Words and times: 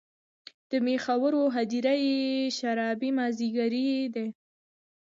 د 0.69 0.71
میخورو 0.85 1.43
هـــــدیره 1.55 1.93
یې 2.05 2.19
شــــــرابي 2.57 3.09
مــــاځیګری 3.17 3.87
دی 4.15 4.27